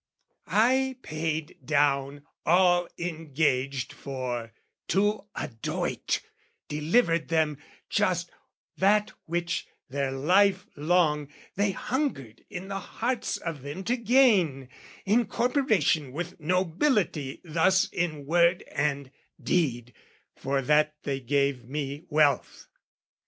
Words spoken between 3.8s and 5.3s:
for, to